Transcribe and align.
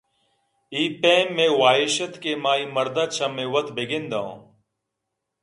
اے 0.73 0.81
پیم 1.01 1.27
مئے 1.35 1.47
واہش 1.59 1.95
اَت 2.03 2.13
کہ 2.21 2.31
ما 2.43 2.53
اےمرد 2.59 2.97
ءَ 3.03 3.13
چمےّ 3.15 3.45
وت 3.53 3.67
بہ 3.75 3.83
گنداں 3.89 4.31